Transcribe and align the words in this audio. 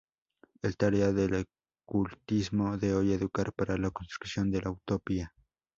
Es 0.63 0.77
tarea 0.77 1.11
del 1.11 1.45
Escultismo 1.85 2.75
de 2.75 2.95
hoy 2.95 3.13
educar 3.13 3.53
para 3.53 3.77
la 3.77 3.91
construcción 3.91 4.49
de 4.49 4.59
la 4.63 4.71
utopía. 4.71 5.31